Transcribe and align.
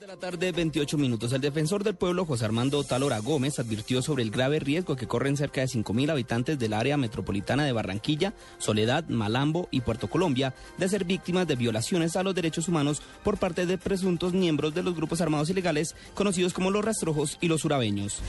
3 0.00 0.08
de 0.08 0.14
la 0.14 0.18
tarde, 0.18 0.52
28 0.52 0.96
minutos. 0.96 1.30
El 1.34 1.42
defensor 1.42 1.84
del 1.84 1.94
pueblo, 1.94 2.24
José 2.24 2.46
Armando 2.46 2.82
Talora 2.84 3.18
Gómez, 3.18 3.58
advirtió 3.58 4.00
sobre 4.00 4.22
el 4.22 4.30
grave 4.30 4.58
riesgo 4.58 4.96
que 4.96 5.06
corren 5.06 5.36
cerca 5.36 5.60
de 5.60 5.66
5.000 5.66 6.10
habitantes 6.10 6.58
del 6.58 6.72
área 6.72 6.96
metropolitana 6.96 7.66
de 7.66 7.72
Barranquilla, 7.72 8.32
Soledad, 8.56 9.04
Malambo 9.08 9.68
y 9.70 9.82
Puerto 9.82 10.08
Colombia 10.08 10.54
de 10.78 10.88
ser 10.88 11.04
víctimas 11.04 11.46
de 11.46 11.56
violaciones 11.56 12.16
a 12.16 12.22
los 12.22 12.34
derechos 12.34 12.66
humanos 12.66 13.02
por 13.22 13.36
parte 13.36 13.66
de 13.66 13.76
presuntos 13.76 14.32
miembros 14.32 14.74
de 14.74 14.82
los 14.82 14.96
grupos 14.96 15.20
armados 15.20 15.50
ilegales 15.50 15.94
conocidos 16.14 16.54
como 16.54 16.70
los 16.70 16.82
rastrojos 16.82 17.36
y 17.42 17.48
los 17.48 17.66
urabeños. 17.66 18.22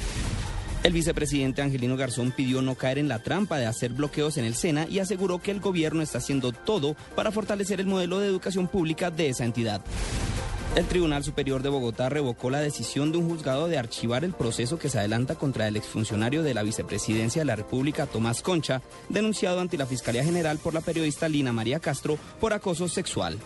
El 0.84 0.92
vicepresidente 0.92 1.62
Angelino 1.62 1.96
Garzón 1.96 2.34
pidió 2.36 2.62
no 2.62 2.76
caer 2.76 2.98
en 2.98 3.08
la 3.08 3.24
trampa 3.24 3.58
de 3.58 3.68
hacer 3.68 3.94
bloqueos 3.94 4.36
en 4.36 4.44
el 4.44 4.56
SENA 4.56 4.88
y 4.90 5.00
aseguró 5.00 5.40
que 5.40 5.52
el 5.52 5.62
gobierno 5.62 6.02
está 6.02 6.18
haciendo 6.18 6.52
todo 6.52 6.98
para 7.16 7.32
fortalecer 7.32 7.80
el 7.80 7.86
modelo 7.86 8.20
de 8.20 8.28
educación 8.28 8.68
pública 8.68 9.10
de 9.10 9.30
esa 9.30 9.46
entidad. 9.46 9.82
El 10.74 10.86
Tribunal 10.86 11.22
Superior 11.22 11.64
de 11.64 11.70
Bogotá 11.70 12.08
revocó 12.08 12.50
la 12.50 12.62
decisión 12.62 13.12
de 13.12 13.18
un 13.18 13.28
juzgado 13.28 13.68
de 13.68 13.78
archivar 13.78 14.24
el 14.24 14.32
proceso 14.32 14.80
que 14.80 14.88
se 14.88 15.00
adelanta 15.00 15.36
contra 15.36 15.68
el 15.68 15.76
exfuncionario 15.76 16.44
de 16.44 16.54
la 16.54 16.64
Vicepresidencia 16.64 17.42
de 17.42 17.46
la 17.46 17.58
República, 17.58 18.06
Tomás 18.06 18.42
Concha, 18.42 18.82
denunciado 19.10 19.60
ante 19.60 19.78
la 19.78 19.86
Fiscalía 19.86 20.24
General 20.24 20.60
por 20.60 20.74
la 20.74 20.80
periodista 20.80 21.28
Lina 21.28 21.52
María 21.52 21.82
Castro 21.82 22.18
por 22.40 22.54
acoso 22.54 22.88
sexual. 22.88 23.38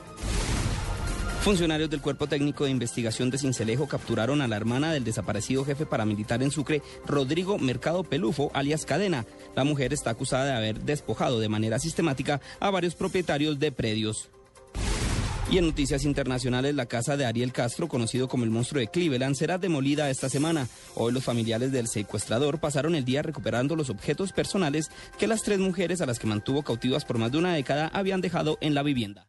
Funcionarios 1.42 1.90
del 1.90 2.02
Cuerpo 2.02 2.28
Técnico 2.28 2.66
de 2.66 2.72
Investigación 2.72 3.32
de 3.32 3.40
Cincelejo 3.40 3.88
capturaron 3.88 4.42
a 4.42 4.48
la 4.48 4.58
hermana 4.58 4.94
del 4.94 5.04
desaparecido 5.04 5.66
jefe 5.66 5.88
paramilitar 5.88 6.44
en 6.44 6.52
Sucre, 6.52 6.84
Rodrigo 7.08 7.58
Mercado 7.58 8.04
Pelufo, 8.04 8.52
alias 8.54 8.86
Cadena. 8.86 9.26
La 9.56 9.64
mujer 9.64 9.94
está 9.94 10.12
acusada 10.12 10.46
de 10.46 10.54
haber 10.54 10.82
despojado 10.82 11.40
de 11.40 11.50
manera 11.50 11.80
sistemática 11.80 12.40
a 12.60 12.70
varios 12.70 12.94
propietarios 12.94 13.58
de 13.58 13.72
predios. 13.72 14.30
Y 15.52 15.60
en 15.60 15.68
noticias 15.68 16.06
internacionales, 16.06 16.74
la 16.74 16.88
casa 16.88 17.18
de 17.18 17.26
Ariel 17.26 17.54
Castro, 17.54 17.88
conocido 17.88 18.28
como 18.28 18.44
el 18.44 18.50
monstruo 18.50 18.80
de 18.80 18.88
Cleveland, 18.88 19.36
será 19.36 19.60
demolida 19.60 20.10
esta 20.10 20.28
semana. 20.28 20.68
Hoy 20.96 21.14
los 21.14 21.24
familiares 21.24 21.72
del 21.72 21.88
secuestrador 21.88 22.60
pasaron 22.60 22.96
el 22.96 23.06
día 23.06 23.22
recuperando 23.22 23.76
los 23.76 23.92
objetos 23.92 24.32
personales 24.32 24.90
que 25.20 25.28
las 25.28 25.44
tres 25.44 25.60
mujeres 25.60 26.02
a 26.02 26.08
las 26.08 26.18
que 26.18 26.28
mantuvo 26.28 26.64
cautivas 26.64 27.06
por 27.06 27.20
más 27.20 27.32
de 27.32 27.38
una 27.38 27.54
década 27.54 27.92
habían 27.94 28.22
dejado 28.22 28.58
en 28.60 28.74
la 28.74 28.82
vivienda. 28.82 29.28